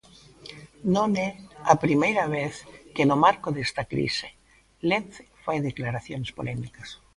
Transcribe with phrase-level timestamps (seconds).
[0.95, 1.29] Non é
[1.73, 2.53] a primeira vez
[2.95, 4.27] que no marco desta crise
[4.89, 6.89] Lence fai declaracións polémicas.